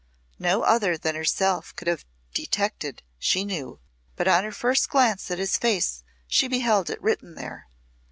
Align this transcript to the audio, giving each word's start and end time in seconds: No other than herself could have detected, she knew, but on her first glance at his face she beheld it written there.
No 0.39 0.63
other 0.63 0.97
than 0.97 1.13
herself 1.13 1.75
could 1.75 1.87
have 1.87 2.03
detected, 2.33 3.03
she 3.19 3.45
knew, 3.45 3.79
but 4.15 4.27
on 4.27 4.43
her 4.43 4.51
first 4.51 4.89
glance 4.89 5.29
at 5.29 5.37
his 5.37 5.59
face 5.59 6.03
she 6.25 6.47
beheld 6.47 6.89
it 6.89 6.99
written 7.03 7.35
there. 7.35 7.67